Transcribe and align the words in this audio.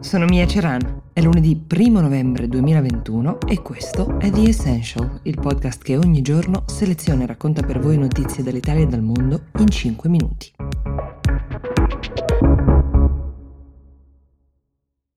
sono 0.00 0.26
Mia 0.26 0.46
Ceran. 0.46 1.02
È 1.12 1.20
lunedì 1.20 1.66
1 1.68 2.00
novembre 2.00 2.48
2021 2.48 3.40
e 3.46 3.60
questo 3.62 4.18
è 4.18 4.30
The 4.30 4.48
Essential, 4.48 5.20
il 5.24 5.38
podcast 5.40 5.82
che 5.82 5.96
ogni 5.96 6.22
giorno 6.22 6.64
seleziona 6.66 7.24
e 7.24 7.26
racconta 7.26 7.62
per 7.62 7.80
voi 7.80 7.98
notizie 7.98 8.42
dall'Italia 8.42 8.84
e 8.84 8.86
dal 8.86 9.02
mondo 9.02 9.46
in 9.58 9.68
5 9.68 10.08
minuti. 10.08 10.52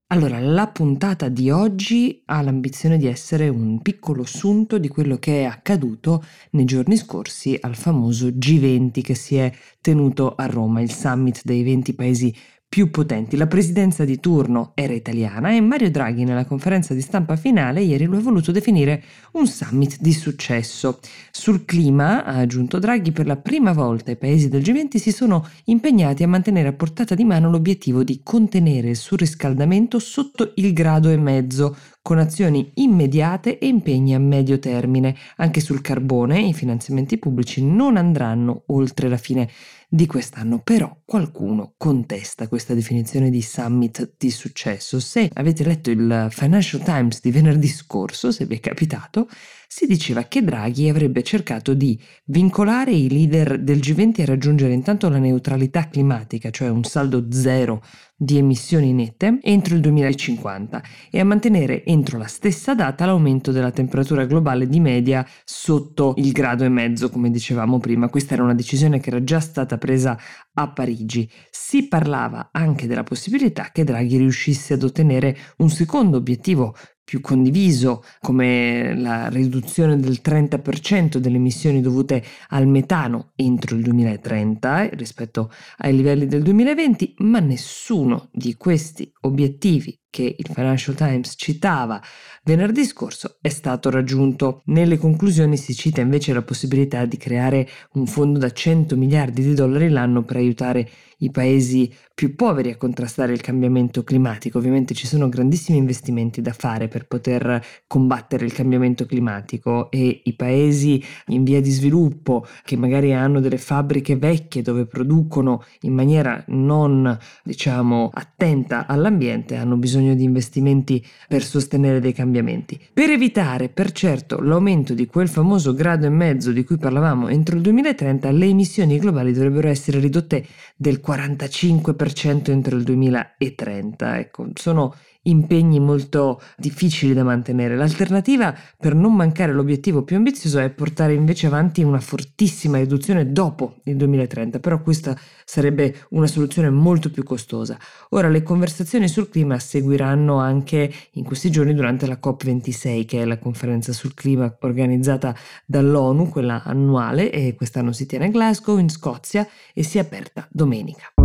Allora, 0.07 0.39
la 0.39 0.67
puntata 0.67 1.29
di 1.29 1.49
oggi 1.49 2.23
ha 2.25 2.41
l'ambizione 2.41 2.97
di 2.97 3.07
essere 3.07 3.47
un 3.47 3.81
piccolo 3.81 4.23
assunto 4.23 4.77
di 4.77 4.89
quello 4.89 5.17
che 5.17 5.41
è 5.41 5.43
accaduto 5.45 6.23
nei 6.51 6.65
giorni 6.65 6.97
scorsi 6.97 7.57
al 7.61 7.75
famoso 7.75 8.27
G20 8.27 9.01
che 9.01 9.15
si 9.15 9.37
è 9.37 9.49
tenuto 9.79 10.35
a 10.35 10.47
Roma, 10.47 10.81
il 10.81 10.91
summit 10.91 11.41
dei 11.45 11.63
20 11.63 11.93
paesi 11.93 12.35
più 12.71 12.89
potenti. 12.89 13.35
La 13.35 13.47
presidenza 13.47 14.05
di 14.05 14.21
turno 14.21 14.71
era 14.75 14.93
italiana 14.93 15.51
e 15.51 15.59
Mario 15.59 15.91
Draghi 15.91 16.23
nella 16.23 16.45
conferenza 16.45 16.93
di 16.93 17.01
stampa 17.01 17.35
finale 17.35 17.81
ieri 17.81 18.05
lo 18.05 18.15
ha 18.15 18.21
voluto 18.21 18.53
definire 18.53 19.03
un 19.33 19.45
summit 19.45 19.97
di 19.99 20.13
successo. 20.13 20.99
Sul 21.31 21.65
clima, 21.65 22.23
ha 22.23 22.37
aggiunto 22.37 22.79
Draghi, 22.79 23.11
per 23.11 23.25
la 23.25 23.35
prima 23.35 23.73
volta 23.73 24.11
i 24.11 24.15
paesi 24.15 24.47
del 24.47 24.61
G20 24.61 24.95
si 24.95 25.11
sono 25.11 25.45
impegnati 25.65 26.23
a 26.23 26.29
mantenere 26.29 26.69
a 26.69 26.73
portata 26.73 27.13
di 27.13 27.25
mano 27.25 27.49
l'obiettivo 27.49 28.05
di 28.05 28.21
contenere 28.23 28.91
il 28.91 28.95
surriscaldamento 28.95 29.99
sotto 29.99 30.53
il 30.55 30.71
grado 30.71 31.09
e 31.09 31.17
mezzo, 31.17 31.75
con 32.01 32.17
azioni 32.17 32.71
immediate 32.75 33.59
e 33.59 33.67
impegni 33.67 34.13
a 34.13 34.19
medio 34.19 34.59
termine. 34.59 35.15
Anche 35.37 35.59
sul 35.59 35.81
carbone 35.81 36.41
i 36.41 36.53
finanziamenti 36.53 37.17
pubblici 37.17 37.63
non 37.63 37.97
andranno 37.97 38.63
oltre 38.67 39.07
la 39.07 39.17
fine 39.17 39.49
di 39.87 40.05
quest'anno, 40.05 40.59
però 40.59 41.01
qualcuno 41.03 41.73
contesta 41.77 42.47
questa 42.47 42.73
definizione 42.73 43.29
di 43.29 43.41
summit 43.41 44.13
di 44.17 44.31
successo. 44.31 44.99
Se 44.99 45.29
avete 45.33 45.63
letto 45.63 45.91
il 45.91 46.27
Financial 46.29 46.81
Times 46.81 47.19
di 47.21 47.29
venerdì 47.29 47.67
scorso, 47.67 48.31
se 48.31 48.45
vi 48.45 48.55
è 48.55 48.59
capitato, 48.59 49.27
si 49.73 49.87
diceva 49.87 50.23
che 50.23 50.43
Draghi 50.43 50.89
avrebbe 50.89 51.23
cercato 51.23 51.73
di 51.73 51.97
vincolare 52.25 52.91
i 52.91 53.09
leader 53.09 53.57
del 53.57 53.77
G20 53.77 54.23
a 54.23 54.25
raggiungere 54.25 54.73
intanto 54.73 55.07
la 55.07 55.17
neutralità 55.17 55.87
climatica, 55.87 56.49
cioè 56.49 56.67
un 56.67 56.83
saldo 56.83 57.31
zero 57.31 57.81
di 58.13 58.37
emissioni 58.37 58.91
nette 58.91 59.39
entro 59.41 59.73
il 59.73 59.79
2050 59.79 60.83
e 61.09 61.21
a 61.21 61.23
mantenere 61.23 61.85
entro 61.85 62.17
la 62.17 62.27
stessa 62.27 62.75
data 62.75 63.05
l'aumento 63.05 63.53
della 63.53 63.71
temperatura 63.71 64.25
globale 64.25 64.67
di 64.67 64.81
media 64.81 65.25
sotto 65.45 66.15
il 66.17 66.33
grado 66.33 66.65
e 66.65 66.69
mezzo, 66.69 67.09
come 67.09 67.31
dicevamo 67.31 67.79
prima. 67.79 68.09
Questa 68.09 68.33
era 68.33 68.43
una 68.43 68.53
decisione 68.53 68.99
che 68.99 69.09
era 69.09 69.23
già 69.23 69.39
stata 69.39 69.77
presa 69.77 70.19
a 70.53 70.71
Parigi. 70.71 71.29
Si 71.49 71.87
parlava 71.87 72.49
anche 72.51 72.87
della 72.87 73.03
possibilità 73.03 73.69
che 73.71 73.83
Draghi 73.83 74.17
riuscisse 74.17 74.73
ad 74.73 74.83
ottenere 74.83 75.37
un 75.57 75.69
secondo 75.69 76.17
obiettivo 76.17 76.75
più 77.03 77.19
condiviso 77.19 78.03
come 78.21 78.95
la 78.95 79.27
riduzione 79.27 79.97
del 79.97 80.21
30% 80.23 81.17
delle 81.17 81.35
emissioni 81.35 81.81
dovute 81.81 82.23
al 82.49 82.67
metano 82.67 83.31
entro 83.35 83.75
il 83.75 83.83
2030 83.83 84.83
eh, 84.83 84.95
rispetto 84.95 85.51
ai 85.77 85.95
livelli 85.95 86.25
del 86.25 86.41
2020, 86.41 87.15
ma 87.17 87.39
nessuno 87.39 88.29
di 88.31 88.55
questi 88.55 89.11
obiettivi 89.21 90.00
che 90.11 90.35
il 90.37 90.49
Financial 90.53 90.93
Times 90.93 91.33
citava 91.35 91.99
venerdì 92.43 92.85
scorso 92.85 93.37
è 93.41 93.49
stato 93.49 93.89
raggiunto. 93.89 94.61
Nelle 94.65 94.97
conclusioni 94.97 95.57
si 95.57 95.73
cita 95.73 96.01
invece 96.01 96.33
la 96.33 96.43
possibilità 96.43 97.05
di 97.05 97.17
creare 97.17 97.67
un 97.93 98.05
fondo 98.05 98.37
da 98.37 98.51
100 98.51 98.95
miliardi 98.95 99.41
di 99.41 99.55
dollari 99.55 99.89
l'anno 99.89 100.23
per 100.23 100.35
aiutare 100.35 100.87
i 101.19 101.31
paesi 101.31 101.91
più 102.21 102.35
poveri 102.35 102.69
a 102.69 102.77
contrastare 102.77 103.33
il 103.33 103.41
cambiamento 103.41 104.03
climatico. 104.03 104.59
Ovviamente 104.59 104.93
ci 104.93 105.07
sono 105.07 105.27
grandissimi 105.27 105.79
investimenti 105.79 106.39
da 106.39 106.53
fare 106.53 106.87
per 106.87 107.07
poter 107.07 107.65
combattere 107.87 108.45
il 108.45 108.53
cambiamento 108.53 109.07
climatico 109.07 109.89
e 109.89 110.21
i 110.25 110.33
paesi 110.33 111.03
in 111.29 111.43
via 111.43 111.59
di 111.61 111.71
sviluppo 111.71 112.45
che 112.63 112.77
magari 112.77 113.11
hanno 113.11 113.39
delle 113.39 113.57
fabbriche 113.57 114.17
vecchie 114.17 114.61
dove 114.61 114.85
producono 114.85 115.63
in 115.79 115.95
maniera 115.95 116.43
non 116.49 117.17
diciamo 117.43 118.11
attenta 118.13 118.85
all'ambiente 118.85 119.55
hanno 119.55 119.77
bisogno 119.77 120.13
di 120.13 120.23
investimenti 120.23 121.03
per 121.27 121.43
sostenere 121.43 121.99
dei 121.99 122.13
cambiamenti. 122.13 122.79
Per 122.93 123.09
evitare, 123.09 123.69
per 123.69 123.91
certo, 123.93 124.39
l'aumento 124.39 124.93
di 124.93 125.07
quel 125.07 125.27
famoso 125.27 125.73
grado 125.73 126.05
e 126.05 126.09
mezzo 126.09 126.51
di 126.51 126.63
cui 126.63 126.77
parlavamo 126.77 127.29
entro 127.29 127.55
il 127.55 127.63
2030, 127.63 128.29
le 128.29 128.45
emissioni 128.45 128.99
globali 128.99 129.33
dovrebbero 129.33 129.69
essere 129.69 129.99
ridotte 129.99 130.45
del 130.75 131.01
45% 131.03 132.10
entro 132.51 132.75
il 132.75 132.83
2030. 132.83 134.19
Ecco, 134.19 134.47
sono 134.55 134.93
impegni 135.23 135.79
molto 135.79 136.41
difficili 136.57 137.13
da 137.13 137.23
mantenere. 137.23 137.75
L'alternativa 137.75 138.55
per 138.77 138.95
non 138.95 139.13
mancare 139.15 139.53
l'obiettivo 139.53 140.03
più 140.03 140.15
ambizioso 140.15 140.59
è 140.59 140.69
portare 140.69 141.13
invece 141.13 141.47
avanti 141.47 141.83
una 141.83 141.99
fortissima 141.99 142.77
riduzione 142.77 143.31
dopo 143.31 143.75
il 143.83 143.97
2030, 143.97 144.59
però 144.59 144.81
questa 144.81 145.15
sarebbe 145.45 146.05
una 146.09 146.27
soluzione 146.27 146.69
molto 146.69 147.11
più 147.11 147.23
costosa. 147.23 147.77
Ora 148.09 148.29
le 148.29 148.41
conversazioni 148.41 149.07
sul 149.07 149.29
clima 149.29 149.59
seguiranno 149.59 150.37
anche 150.37 150.91
in 151.11 151.23
questi 151.23 151.51
giorni 151.51 151.73
durante 151.73 152.07
la 152.07 152.19
COP26, 152.21 153.05
che 153.05 153.21
è 153.21 153.25
la 153.25 153.37
conferenza 153.37 153.93
sul 153.93 154.13
clima 154.13 154.55
organizzata 154.61 155.35
dall'ONU, 155.65 156.29
quella 156.29 156.63
annuale, 156.63 157.31
e 157.31 157.55
quest'anno 157.55 157.91
si 157.91 158.05
tiene 158.05 158.25
a 158.25 158.29
Glasgow, 158.29 158.77
in 158.77 158.89
Scozia, 158.89 159.47
e 159.73 159.83
si 159.83 159.97
è 159.97 160.01
aperta 160.01 160.47
domenica. 160.49 161.20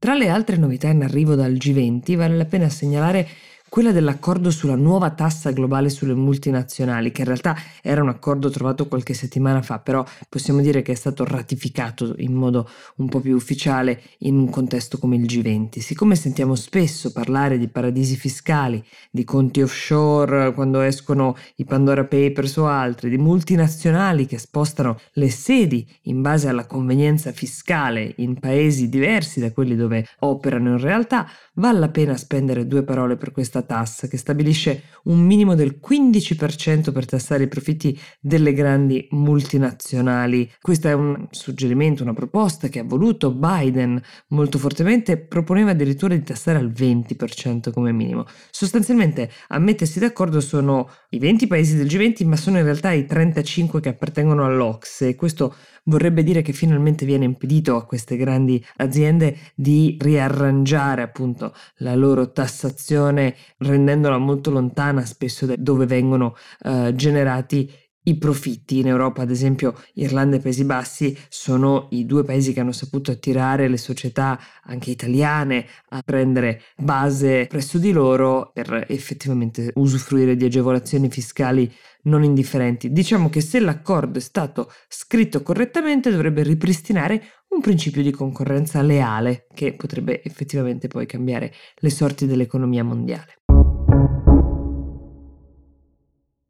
Tra 0.00 0.14
le 0.14 0.30
altre 0.30 0.56
novità 0.56 0.88
in 0.88 1.02
arrivo 1.02 1.34
dal 1.34 1.52
G20 1.52 2.16
vale 2.16 2.34
la 2.34 2.46
pena 2.46 2.70
segnalare 2.70 3.28
quella 3.70 3.92
dell'accordo 3.92 4.50
sulla 4.50 4.74
nuova 4.74 5.10
tassa 5.10 5.52
globale 5.52 5.90
sulle 5.90 6.12
multinazionali, 6.12 7.12
che 7.12 7.20
in 7.20 7.28
realtà 7.28 7.56
era 7.80 8.02
un 8.02 8.08
accordo 8.08 8.50
trovato 8.50 8.88
qualche 8.88 9.14
settimana 9.14 9.62
fa, 9.62 9.78
però 9.78 10.04
possiamo 10.28 10.60
dire 10.60 10.82
che 10.82 10.90
è 10.90 10.96
stato 10.96 11.24
ratificato 11.24 12.14
in 12.18 12.34
modo 12.34 12.68
un 12.96 13.08
po' 13.08 13.20
più 13.20 13.36
ufficiale 13.36 14.02
in 14.18 14.36
un 14.36 14.50
contesto 14.50 14.98
come 14.98 15.14
il 15.14 15.22
G20. 15.22 15.78
Siccome 15.78 16.16
sentiamo 16.16 16.56
spesso 16.56 17.12
parlare 17.12 17.58
di 17.58 17.68
paradisi 17.68 18.16
fiscali, 18.16 18.84
di 19.08 19.22
conti 19.22 19.62
offshore 19.62 20.52
quando 20.52 20.80
escono 20.80 21.36
i 21.56 21.64
Pandora 21.64 22.04
Papers 22.04 22.56
o 22.56 22.66
altri, 22.66 23.08
di 23.08 23.18
multinazionali 23.18 24.26
che 24.26 24.38
spostano 24.38 24.98
le 25.12 25.30
sedi 25.30 25.86
in 26.02 26.20
base 26.22 26.48
alla 26.48 26.66
convenienza 26.66 27.30
fiscale 27.30 28.14
in 28.16 28.36
paesi 28.40 28.88
diversi 28.88 29.38
da 29.38 29.52
quelli 29.52 29.76
dove 29.76 30.04
operano 30.20 30.70
in 30.70 30.78
realtà, 30.78 31.28
vale 31.54 31.78
la 31.78 31.88
pena 31.88 32.16
spendere 32.16 32.66
due 32.66 32.82
parole 32.82 33.16
per 33.16 33.30
questa 33.30 33.59
questa 33.60 33.62
tassa 33.62 34.08
che 34.08 34.16
stabilisce 34.16 34.82
un 35.04 35.20
minimo 35.20 35.54
del 35.54 35.78
15% 35.82 36.92
per 36.92 37.06
tassare 37.06 37.44
i 37.44 37.48
profitti 37.48 37.98
delle 38.20 38.52
grandi 38.52 39.06
multinazionali. 39.10 40.50
Questo 40.60 40.88
è 40.88 40.92
un 40.92 41.26
suggerimento, 41.30 42.02
una 42.02 42.12
proposta 42.12 42.68
che 42.68 42.80
ha 42.80 42.84
voluto 42.84 43.32
Biden 43.32 44.00
molto 44.28 44.58
fortemente, 44.58 45.16
proponeva 45.18 45.70
addirittura 45.70 46.14
di 46.14 46.22
tassare 46.22 46.58
al 46.58 46.70
20% 46.70 47.72
come 47.72 47.92
minimo. 47.92 48.26
Sostanzialmente 48.50 49.30
a 49.48 49.58
mettersi 49.58 49.98
d'accordo 49.98 50.40
sono 50.40 50.90
i 51.10 51.18
20 51.18 51.46
paesi 51.46 51.76
del 51.76 51.86
G20, 51.86 52.26
ma 52.26 52.36
sono 52.36 52.58
in 52.58 52.64
realtà 52.64 52.92
i 52.92 53.06
35 53.06 53.80
che 53.80 53.88
appartengono 53.90 54.44
all'Ocse. 54.44 55.14
Questo 55.14 55.54
vorrebbe 55.84 56.22
dire 56.22 56.42
che 56.42 56.52
finalmente 56.52 57.06
viene 57.06 57.24
impedito 57.24 57.76
a 57.76 57.86
queste 57.86 58.16
grandi 58.16 58.64
aziende 58.76 59.36
di 59.54 59.96
riarrangiare 59.98 61.02
appunto 61.02 61.54
la 61.76 61.94
loro 61.94 62.32
tassazione 62.32 63.34
rendendola 63.58 64.18
molto 64.18 64.50
lontana 64.50 65.04
spesso 65.04 65.46
da 65.46 65.54
dove 65.56 65.86
vengono 65.86 66.34
uh, 66.64 66.92
generati 66.94 67.70
i 68.04 68.16
profitti 68.16 68.78
in 68.78 68.86
Europa, 68.86 69.22
ad 69.22 69.30
esempio 69.30 69.74
Irlanda 69.94 70.36
e 70.36 70.40
Paesi 70.40 70.64
Bassi, 70.64 71.16
sono 71.28 71.88
i 71.90 72.06
due 72.06 72.24
paesi 72.24 72.52
che 72.52 72.60
hanno 72.60 72.72
saputo 72.72 73.10
attirare 73.10 73.68
le 73.68 73.76
società 73.76 74.38
anche 74.64 74.90
italiane 74.90 75.66
a 75.90 76.02
prendere 76.02 76.62
base 76.76 77.46
presso 77.46 77.78
di 77.78 77.92
loro 77.92 78.50
per 78.54 78.86
effettivamente 78.88 79.72
usufruire 79.74 80.36
di 80.36 80.46
agevolazioni 80.46 81.10
fiscali 81.10 81.70
non 82.04 82.22
indifferenti. 82.22 82.90
Diciamo 82.90 83.28
che 83.28 83.42
se 83.42 83.60
l'accordo 83.60 84.18
è 84.18 84.22
stato 84.22 84.72
scritto 84.88 85.42
correttamente 85.42 86.10
dovrebbe 86.10 86.42
ripristinare 86.42 87.22
un 87.50 87.60
principio 87.60 88.02
di 88.02 88.10
concorrenza 88.10 88.80
leale 88.80 89.46
che 89.52 89.74
potrebbe 89.74 90.22
effettivamente 90.22 90.88
poi 90.88 91.04
cambiare 91.04 91.52
le 91.76 91.90
sorti 91.90 92.26
dell'economia 92.26 92.84
mondiale. 92.84 93.40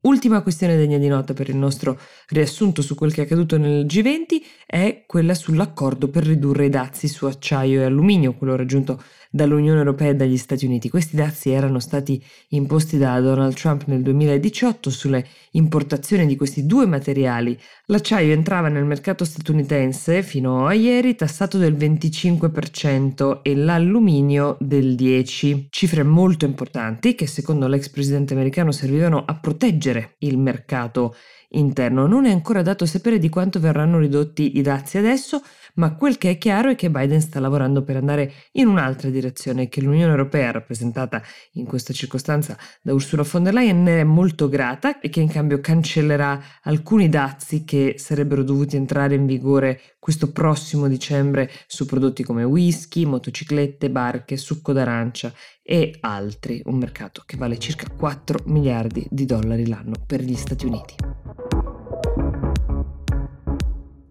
Ultima 0.03 0.41
questione 0.41 0.77
degna 0.77 0.97
di 0.97 1.09
nota 1.09 1.35
per 1.35 1.51
il 1.51 1.57
nostro 1.57 1.99
riassunto 2.29 2.81
su 2.81 2.95
quel 2.95 3.13
che 3.13 3.21
è 3.21 3.25
accaduto 3.25 3.59
nel 3.59 3.85
G20 3.85 4.41
è 4.65 5.05
quella 5.07 5.35
sull'accordo 5.35 6.09
per 6.09 6.25
ridurre 6.25 6.65
i 6.65 6.71
dazi 6.71 7.07
su 7.07 7.27
acciaio 7.27 7.83
e 7.83 7.85
alluminio, 7.85 8.33
quello 8.33 8.57
raggiunto 8.57 9.03
dall'Unione 9.31 9.79
Europea 9.79 10.11
e 10.11 10.17
dagli 10.17 10.37
Stati 10.37 10.67
Uniti. 10.67 10.91
Questi 10.91 11.17
dazi 11.17 11.51
erano 11.51 11.79
stati 11.79 12.23
imposti 12.49 12.99
da 12.99 13.21
Donald 13.21 13.55
Trump 13.55 13.85
nel 13.87 14.03
2018 14.03 14.91
sulle 14.91 15.27
importazioni 15.53 16.27
di 16.27 16.37
questi 16.37 16.67
due 16.67 16.87
materiali. 16.87 17.57
L'acciaio 17.87 18.33
entrava 18.33 18.69
nel 18.69 18.85
mercato 18.85 19.25
statunitense 19.25 20.23
fino 20.23 20.67
a 20.67 20.75
ieri 20.75 21.15
tassato 21.15 21.59
del 21.59 21.75
25% 21.77 23.41
e 23.43 23.55
l'alluminio 23.55 24.57
del 24.59 24.95
10%, 24.95 25.67
cifre 25.71 26.03
molto 26.03 26.45
importanti 26.45 27.15
che 27.15 27.27
secondo 27.27 27.69
l'ex 27.69 27.89
presidente 27.89 28.35
americano 28.35 28.73
servivano 28.73 29.25
a 29.25 29.39
proteggere 29.39 30.00
il 30.19 30.39
mercato 30.39 31.15
interno. 31.51 32.07
Non 32.07 32.27
è 32.27 32.31
ancora 32.31 32.63
dato 32.63 32.87
sapere 32.87 33.19
di 33.19 33.29
quanto 33.29 33.61
verranno 33.61 33.99
ridotti 33.99 34.59
i 34.59 34.63
dazi 34.63 34.99
adesso, 34.99 35.43
ma 35.75 35.95
quel 35.95 36.19
che 36.19 36.31
è 36.31 36.39
chiaro 36.39 36.71
è 36.71 36.75
che 36.75 36.91
Biden 36.91 37.21
sta 37.21 37.41
lavorando 37.41 37.83
per 37.83 37.97
andare 37.97 38.33
in 38.53 38.67
un'altra 38.67 39.09
direzione 39.11 39.69
che 39.69 39.81
l'Unione 39.81 40.11
Europea, 40.11 40.51
rappresentata 40.51 41.23
in 41.53 41.65
questa 41.65 41.93
circostanza 41.93 42.57
da 42.83 42.93
Ursula 42.93 43.25
von 43.31 43.43
der 43.45 43.55
Leyen, 43.55 43.83
ne 43.83 44.01
è 44.01 44.05
molto 44.05 44.49
grata 44.49 45.01
e 45.01 45.09
che 45.09 45.21
in 45.21 45.29
cambio 45.29 45.61
cancellerà 45.61 46.43
alcuni 46.63 47.09
dazi 47.09 47.65
che 47.65 47.95
sarebbero 47.99 48.43
dovuti 48.43 48.77
entrare 48.77 49.15
in 49.15 49.27
vigore 49.27 49.81
questo 49.99 50.33
prossimo 50.33 50.89
dicembre 50.89 51.51
su 51.67 51.87
prodotti 51.87 52.25
come 52.25 52.43
whisky, 52.43 53.05
motociclette, 53.05 53.91
barche, 53.91 54.37
succo 54.37 54.73
d'arancia 54.73 55.33
e 55.63 55.99
altri, 56.01 56.63
un 56.65 56.79
mercato 56.79 57.23
che 57.25 57.37
vale 57.37 57.59
circa 57.59 57.89
4 57.89 58.45
miliardi 58.47 59.07
di 59.11 59.25
dollari 59.25 59.69
l'anno 59.69 59.95
per 60.05 60.23
gli 60.23 60.35
Stati 60.35 60.67
Uniti. 60.67 61.10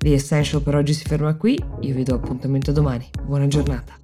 The 0.01 0.13
Essential 0.13 0.61
per 0.61 0.75
oggi 0.75 0.93
si 0.93 1.03
ferma 1.03 1.35
qui, 1.35 1.61
io 1.81 1.93
vi 1.93 2.03
do 2.03 2.15
appuntamento 2.15 2.71
domani. 2.71 3.09
Buona 3.21 3.47
giornata. 3.47 3.99